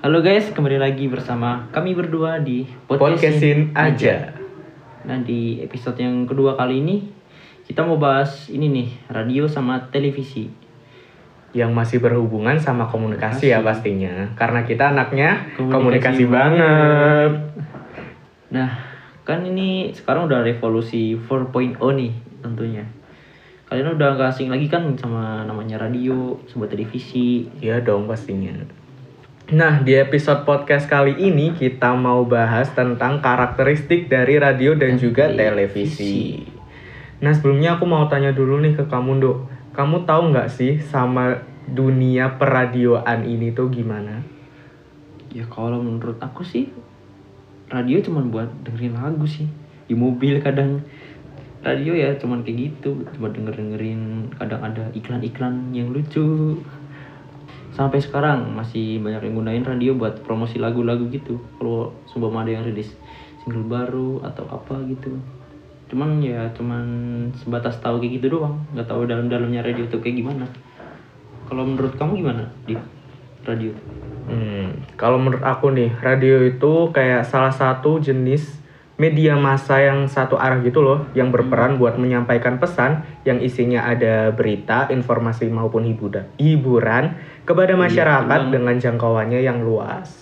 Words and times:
Halo 0.00 0.24
guys, 0.24 0.48
kembali 0.56 0.80
lagi 0.80 1.12
bersama 1.12 1.68
kami 1.76 1.92
berdua 1.92 2.40
di 2.40 2.64
Podcastin 2.88 3.76
aja. 3.76 4.32
Nah 5.04 5.20
di 5.20 5.60
episode 5.60 6.00
yang 6.00 6.24
kedua 6.24 6.56
kali 6.56 6.80
ini 6.80 7.04
kita 7.68 7.84
mau 7.84 8.00
bahas 8.00 8.48
ini 8.48 8.72
nih 8.72 8.88
radio 9.12 9.44
sama 9.44 9.92
televisi. 9.92 10.48
Yang 11.52 11.70
masih 11.76 11.98
berhubungan 12.00 12.56
sama 12.56 12.88
komunikasi 12.88 13.52
ya 13.52 13.60
Komunikasi. 13.60 13.68
pastinya. 13.68 14.14
Karena 14.40 14.60
kita 14.64 14.88
anaknya 14.88 15.30
Komunikasi 15.60 15.76
komunikasi, 15.76 16.24
banget. 16.24 16.64
banget. 16.64 17.32
Nah 18.56 18.70
kan 19.28 19.44
ini 19.44 19.92
sekarang 19.92 20.32
udah 20.32 20.40
revolusi 20.40 21.12
4.0 21.12 21.76
nih 21.76 22.12
tentunya. 22.40 22.88
Kalian 23.68 24.00
udah 24.00 24.16
gak 24.16 24.32
asing 24.32 24.48
lagi 24.48 24.66
kan 24.66 24.96
sama 24.96 25.44
namanya 25.44 25.76
radio, 25.76 26.40
sebuah 26.48 26.72
televisi. 26.72 27.52
Iya 27.60 27.84
dong 27.84 28.08
pastinya. 28.08 28.79
Nah, 29.50 29.82
di 29.82 29.98
episode 29.98 30.46
podcast 30.46 30.86
kali 30.86 31.18
ini 31.26 31.50
kita 31.50 31.90
mau 31.98 32.22
bahas 32.22 32.70
tentang 32.70 33.18
karakteristik 33.18 34.06
dari 34.06 34.38
radio 34.38 34.78
dan 34.78 34.94
juga 34.94 35.26
televisi. 35.26 36.38
Nah, 37.18 37.34
sebelumnya 37.34 37.74
aku 37.74 37.82
mau 37.82 38.06
tanya 38.06 38.30
dulu 38.30 38.62
nih 38.62 38.78
ke 38.78 38.86
kamu, 38.86 39.18
Dok. 39.18 39.38
Kamu 39.74 40.06
tahu 40.06 40.30
nggak 40.30 40.54
sih 40.54 40.78
sama 40.78 41.42
dunia 41.66 42.38
peradioan 42.38 43.26
ini 43.26 43.50
tuh 43.50 43.66
gimana? 43.74 44.22
Ya 45.34 45.42
kalau 45.50 45.82
menurut 45.82 46.22
aku 46.22 46.46
sih 46.46 46.70
radio 47.74 47.98
cuman 48.06 48.30
buat 48.30 48.54
dengerin 48.62 49.02
lagu 49.02 49.26
sih 49.26 49.50
di 49.90 49.98
mobil 49.98 50.38
kadang 50.38 50.86
radio 51.66 51.90
ya 51.90 52.14
cuman 52.22 52.46
kayak 52.46 52.70
gitu 52.70 53.02
cuma 53.18 53.34
denger 53.34 53.58
dengerin 53.58 54.30
kadang 54.38 54.62
ada 54.62 54.90
iklan-iklan 54.94 55.74
yang 55.74 55.90
lucu 55.90 56.58
sampai 57.70 58.02
sekarang 58.02 58.50
masih 58.54 58.98
banyak 58.98 59.30
yang 59.30 59.34
gunain 59.38 59.64
radio 59.64 59.92
buat 59.94 60.22
promosi 60.26 60.58
lagu-lagu 60.58 61.06
gitu. 61.10 61.38
Kalau 61.58 61.94
sumpah 62.10 62.42
ada 62.42 62.50
yang 62.50 62.64
rilis 62.66 62.94
single 63.42 63.66
baru 63.66 64.20
atau 64.26 64.44
apa 64.50 64.78
gitu. 64.90 65.14
Cuman 65.90 66.22
ya 66.22 66.50
cuman 66.54 66.84
sebatas 67.34 67.82
tahu 67.82 67.98
kayak 68.02 68.22
gitu 68.22 68.38
doang. 68.38 68.62
Nggak 68.74 68.88
tahu 68.90 69.06
dalam-dalamnya 69.06 69.66
radio 69.66 69.86
tuh 69.90 69.98
kayak 70.02 70.22
gimana. 70.22 70.46
Kalau 71.50 71.66
menurut 71.66 71.94
kamu 71.98 72.22
gimana 72.22 72.44
di? 72.62 72.78
Radio. 73.40 73.72
Hmm, 74.28 74.84
kalau 75.00 75.16
menurut 75.16 75.42
aku 75.42 75.72
nih, 75.72 75.90
radio 76.04 76.44
itu 76.44 76.92
kayak 76.92 77.24
salah 77.24 77.50
satu 77.50 77.98
jenis 77.98 78.60
media 79.00 79.32
massa 79.40 79.80
yang 79.80 80.04
satu 80.04 80.36
arah 80.36 80.60
gitu 80.60 80.84
loh, 80.84 81.08
yang 81.16 81.32
berperan 81.32 81.80
buat 81.80 81.96
menyampaikan 81.96 82.60
pesan 82.60 83.00
yang 83.24 83.40
isinya 83.40 83.88
ada 83.88 84.28
berita, 84.36 84.92
informasi 84.92 85.48
maupun 85.48 85.88
hiburan, 85.88 86.28
hiburan 86.36 87.16
kepada 87.48 87.72
Iya, 87.72 87.80
masyarakat 87.80 88.40
betul 88.44 88.52
dengan 88.52 88.76
jangkauannya 88.76 89.40
yang 89.40 89.64
luas. 89.64 90.12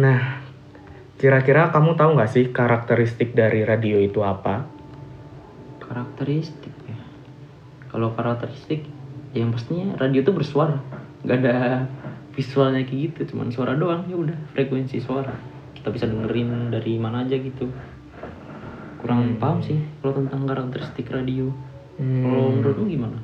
Nah, 0.00 0.40
kira-kira 1.20 1.68
kamu 1.68 1.92
tahu 2.00 2.16
nggak 2.16 2.32
sih 2.32 2.48
karakteristik 2.48 3.36
dari 3.36 3.68
radio 3.68 4.00
itu 4.00 4.24
apa? 4.24 4.80
karakteristik 5.90 6.70
ya 6.86 6.94
kalau 7.90 8.14
karakteristik 8.14 8.86
yang 9.34 9.50
pastinya 9.50 9.98
radio 9.98 10.22
tuh 10.22 10.38
bersuara 10.38 10.78
nggak 11.26 11.38
ada 11.42 11.56
visualnya 12.30 12.86
kayak 12.86 13.18
gitu 13.18 13.34
cuman 13.34 13.50
suara 13.50 13.74
doang 13.74 14.06
ya 14.06 14.14
udah 14.14 14.38
frekuensi 14.54 15.02
suara 15.02 15.34
kita 15.80 15.88
bisa 15.88 16.06
dengerin 16.06 16.68
dari 16.68 17.00
mana 17.00 17.24
aja 17.24 17.40
gitu 17.40 17.66
kurang 19.00 19.36
Hmm. 19.36 19.40
paham 19.40 19.58
sih 19.64 19.80
kalau 20.04 20.12
tentang 20.20 20.44
karakteristik 20.44 21.08
radio 21.08 21.48
Hmm. 21.96 22.24
kalau 22.24 22.52
menurutmu 22.52 22.86
gimana 22.88 23.18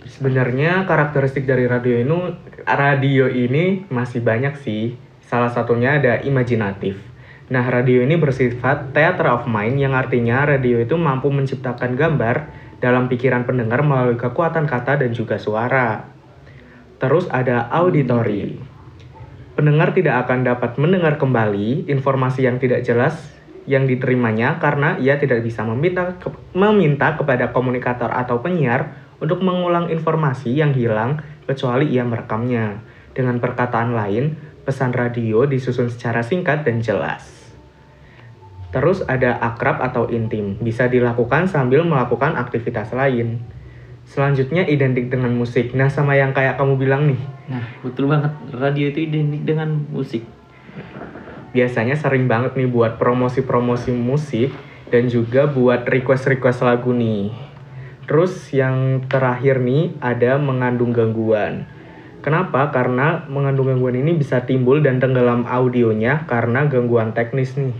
Sebenarnya 0.00 0.88
karakteristik 0.88 1.44
dari 1.44 1.68
radio 1.68 2.00
ini 2.00 2.34
radio 2.64 3.28
ini 3.28 3.84
masih 3.92 4.24
banyak 4.24 4.56
sih. 4.58 4.96
Salah 5.20 5.52
satunya 5.52 6.00
ada 6.00 6.24
imajinatif. 6.24 6.98
Nah, 7.52 7.62
radio 7.68 8.00
ini 8.02 8.16
bersifat 8.16 8.96
theater 8.96 9.28
of 9.28 9.44
mind 9.44 9.76
yang 9.76 9.92
artinya 9.92 10.48
radio 10.48 10.80
itu 10.80 10.96
mampu 10.96 11.28
menciptakan 11.28 11.94
gambar 11.94 12.48
dalam 12.80 13.12
pikiran 13.12 13.44
pendengar 13.44 13.84
melalui 13.84 14.16
kekuatan 14.16 14.64
kata 14.64 15.04
dan 15.04 15.12
juga 15.12 15.36
suara. 15.36 16.08
Terus 16.96 17.28
ada 17.28 17.68
auditory. 17.68 18.69
Pendengar 19.60 19.92
tidak 19.92 20.24
akan 20.24 20.40
dapat 20.40 20.80
mendengar 20.80 21.20
kembali 21.20 21.84
informasi 21.92 22.48
yang 22.48 22.56
tidak 22.56 22.80
jelas 22.80 23.28
yang 23.68 23.84
diterimanya 23.84 24.56
karena 24.56 24.96
ia 24.96 25.20
tidak 25.20 25.44
bisa 25.44 25.60
meminta 25.68 26.16
ke- 26.16 26.32
meminta 26.56 27.12
kepada 27.12 27.52
komunikator 27.52 28.08
atau 28.08 28.40
penyiar 28.40 28.96
untuk 29.20 29.44
mengulang 29.44 29.92
informasi 29.92 30.56
yang 30.56 30.72
hilang 30.72 31.20
kecuali 31.44 31.92
ia 31.92 32.08
merekamnya. 32.08 32.80
Dengan 33.12 33.36
perkataan 33.36 33.92
lain, 33.92 34.40
pesan 34.64 34.96
radio 34.96 35.44
disusun 35.44 35.92
secara 35.92 36.24
singkat 36.24 36.64
dan 36.64 36.80
jelas. 36.80 37.52
Terus 38.72 39.04
ada 39.04 39.44
akrab 39.44 39.84
atau 39.84 40.08
intim, 40.08 40.56
bisa 40.56 40.88
dilakukan 40.88 41.52
sambil 41.52 41.84
melakukan 41.84 42.32
aktivitas 42.32 42.96
lain. 42.96 43.44
Selanjutnya 44.10 44.66
identik 44.66 45.06
dengan 45.06 45.30
musik. 45.30 45.70
Nah, 45.70 45.86
sama 45.86 46.18
yang 46.18 46.34
kayak 46.34 46.58
kamu 46.58 46.74
bilang 46.82 47.06
nih, 47.06 47.20
nah 47.46 47.62
betul 47.86 48.10
banget 48.10 48.34
radio 48.50 48.90
itu 48.90 49.06
identik 49.06 49.46
dengan 49.46 49.86
musik 49.94 50.26
biasanya 51.50 51.98
sering 51.98 52.30
banget 52.30 52.54
nih 52.54 52.70
buat 52.70 52.96
promosi-promosi 52.98 53.90
musik 53.90 54.54
dan 54.90 55.10
juga 55.10 55.50
buat 55.50 55.86
request-request 55.86 56.62
lagu 56.62 56.94
nih. 56.94 57.34
Terus 58.06 58.50
yang 58.50 59.06
terakhir 59.06 59.62
nih 59.62 59.94
ada 60.02 60.38
mengandung 60.38 60.90
gangguan. 60.90 61.66
Kenapa? 62.20 62.68
Karena 62.74 63.24
mengandung 63.30 63.70
gangguan 63.70 63.96
ini 63.98 64.18
bisa 64.18 64.44
timbul 64.44 64.82
dan 64.82 64.98
tenggelam 64.98 65.46
audionya 65.46 66.26
karena 66.26 66.66
gangguan 66.66 67.14
teknis 67.14 67.54
nih. 67.54 67.74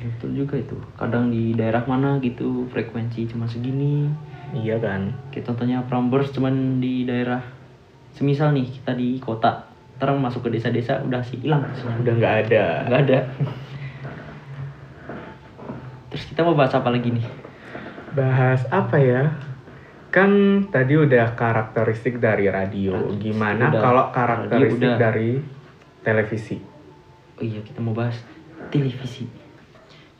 Betul 0.00 0.32
juga 0.32 0.56
itu 0.56 0.78
kadang 0.96 1.28
di 1.28 1.52
daerah 1.52 1.84
mana 1.84 2.16
gitu 2.24 2.64
frekuensi 2.72 3.28
cuma 3.28 3.44
segini 3.44 4.08
Iya 4.54 4.76
kan? 4.82 5.14
Kayak 5.30 5.44
contohnya 5.52 5.78
Prambors 5.86 6.34
cuman 6.34 6.82
di 6.82 7.06
daerah 7.06 7.42
semisal 8.14 8.50
nih 8.50 8.66
kita 8.66 8.92
di 8.98 9.22
kota 9.22 9.70
terang 10.00 10.18
masuk 10.18 10.48
ke 10.48 10.58
desa-desa 10.58 11.04
udah 11.04 11.22
sih 11.22 11.38
hilang. 11.44 11.66
Udah 12.02 12.14
nggak 12.16 12.34
ada. 12.46 12.64
nggak 12.88 13.02
ada 13.06 13.20
terus 16.10 16.26
kita 16.26 16.42
mau 16.42 16.58
bahas 16.58 16.74
apa 16.74 16.90
lagi 16.90 17.14
nih 17.14 17.22
Bahas 18.10 18.66
apa 18.74 18.98
ya? 18.98 19.38
Kan 20.10 20.66
tadi 20.74 20.98
udah 20.98 21.38
karakteristik 21.38 22.18
dari 22.18 22.50
radio. 22.50 22.98
Radio 22.98 23.14
Gimana 23.22 23.70
udah. 23.70 23.78
kalau 23.78 24.04
karakteristik 24.10 24.90
udah. 24.90 24.98
dari 24.98 25.38
televisi? 26.02 26.58
oh 27.40 27.44
iya 27.48 27.64
kita 27.64 27.80
mau 27.80 27.96
bahas 27.96 28.20
televisi 28.68 29.24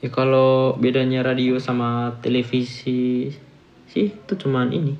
ya 0.01 0.09
kalau 0.09 0.81
bedanya 0.81 1.21
radio 1.21 1.61
sama 1.61 2.17
televisi 2.25 3.29
sih 3.91 4.15
itu 4.15 4.35
cuman 4.39 4.71
ini 4.71 4.95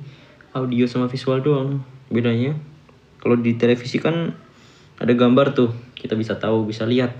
audio 0.51 0.83
sama 0.83 1.07
visual 1.07 1.39
doang 1.39 1.79
bedanya. 2.11 2.59
Kalau 3.23 3.39
di 3.39 3.55
televisi 3.55 4.03
kan 4.03 4.35
ada 4.99 5.13
gambar 5.15 5.55
tuh 5.55 5.71
kita 5.95 6.19
bisa 6.19 6.35
tahu 6.35 6.67
bisa 6.67 6.83
lihat 6.83 7.15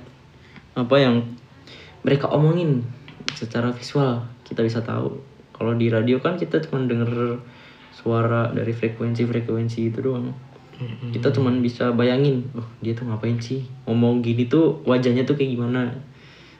apa 0.75 0.95
yang 0.99 1.23
mereka 2.03 2.27
omongin 2.27 2.83
secara 3.33 3.71
visual 3.71 4.27
kita 4.43 4.67
bisa 4.67 4.83
tahu. 4.83 5.23
Kalau 5.55 5.71
di 5.77 5.87
radio 5.87 6.19
kan 6.19 6.35
kita 6.35 6.59
cuma 6.67 6.83
denger 6.83 7.39
suara 7.95 8.51
dari 8.51 8.75
frekuensi-frekuensi 8.75 9.79
itu 9.87 9.99
doang. 10.03 10.33
Kita 11.13 11.29
cuman 11.29 11.61
bisa 11.61 11.93
bayangin 11.93 12.41
oh 12.57 12.65
dia 12.81 12.97
tuh 12.97 13.05
ngapain 13.05 13.37
sih? 13.37 13.61
Ngomong 13.85 14.25
gini 14.25 14.49
tuh 14.49 14.81
wajahnya 14.83 15.23
tuh 15.23 15.37
kayak 15.37 15.53
gimana? 15.53 15.93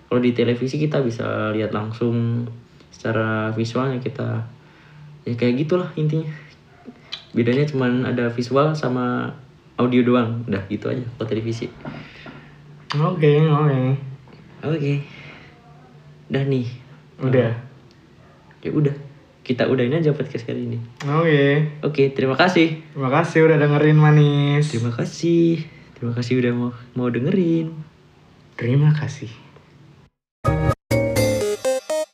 Kalau 0.05 0.22
di 0.22 0.31
televisi 0.38 0.78
kita 0.78 1.01
bisa 1.01 1.49
lihat 1.49 1.73
langsung 1.73 2.45
secara 2.93 3.49
visualnya 3.57 3.97
kita 3.97 4.45
ya 5.26 5.34
kayak 5.38 5.66
gitulah 5.66 5.90
intinya. 5.98 6.30
Bedanya 7.32 7.64
cuman 7.64 8.04
ada 8.04 8.28
visual 8.32 8.76
sama 8.76 9.36
audio 9.80 10.03
doang. 10.03 10.44
Udah 10.47 10.64
gitu 10.68 10.91
aja. 10.91 11.03
Kalau 11.18 11.28
televisi 11.29 11.72
Oke, 12.91 13.40
oke. 13.47 13.82
oke. 14.68 14.94
Udah 16.28 16.44
nih. 16.44 16.68
Udah. 17.23 17.52
ya 18.62 18.70
udah. 18.70 18.94
Kita 19.41 19.66
udahin 19.66 19.96
aja 19.96 20.14
podcast 20.14 20.46
kali 20.46 20.70
ini. 20.70 20.79
Oke. 21.08 21.72
oke 21.82 22.03
terima 22.14 22.35
kasih. 22.35 22.84
Terima 22.94 23.09
kasih 23.09 23.47
udah 23.47 23.58
dengerin 23.58 23.97
manis. 23.97 24.70
terima 24.70 24.91
kasih. 24.91 25.64
Terima 25.97 26.14
kasih 26.14 26.34
udah 26.44 26.52
mau 26.52 26.72
mau 26.94 27.08
dengerin. 27.08 27.72
Terima 28.59 28.91
kasih. 28.94 29.51